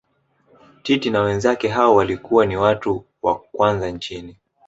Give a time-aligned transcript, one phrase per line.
[0.83, 4.37] Titi na wenzake hao walikuwa ni watu wa kwanza nchini